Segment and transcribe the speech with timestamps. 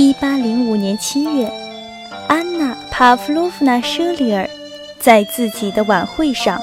[0.00, 1.52] 一八零五年七月，
[2.26, 4.48] 安娜·帕夫洛夫娜·舍里尔
[4.98, 6.58] 在自己的晚会上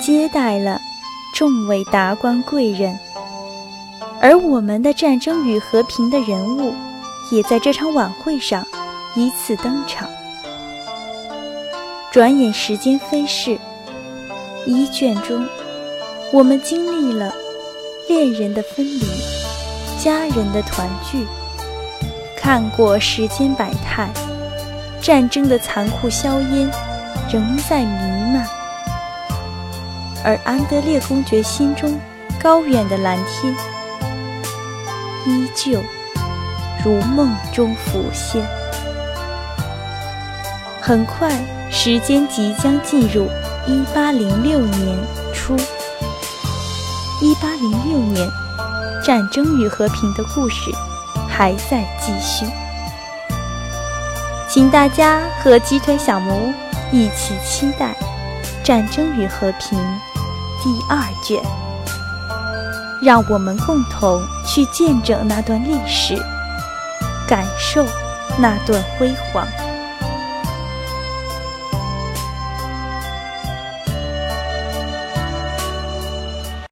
[0.00, 0.80] 接待了
[1.32, 2.98] 众位达官贵人，
[4.20, 6.74] 而我们的《战争与和平》的人物
[7.30, 8.66] 也在这场晚会上
[9.14, 10.08] 依次登场。
[12.10, 13.56] 转眼时间飞逝，
[14.66, 15.46] 一卷中，
[16.32, 17.32] 我们经历了
[18.08, 19.00] 恋人的分离，
[20.02, 21.24] 家人的团聚。
[22.52, 24.10] 看过世间百态，
[25.00, 26.68] 战争的残酷硝烟
[27.30, 28.44] 仍在弥漫，
[30.24, 31.96] 而安德烈公爵心中
[32.42, 33.54] 高远的蓝天，
[35.26, 35.80] 依旧
[36.84, 38.44] 如梦中浮现。
[40.80, 41.30] 很快，
[41.70, 43.28] 时间即将进入
[43.64, 44.98] 一八零六年
[45.32, 45.56] 初。
[47.20, 48.28] 一八零六年，
[49.04, 50.72] 战争与和平的故事。
[51.40, 52.44] 还在继续，
[54.46, 56.52] 请大家和鸡腿小木屋
[56.92, 57.86] 一起期待
[58.62, 59.78] 《战争与和平》
[60.62, 61.42] 第二卷，
[63.00, 66.14] 让我们共同去见证那段历史，
[67.26, 67.86] 感受
[68.36, 69.48] 那段辉煌。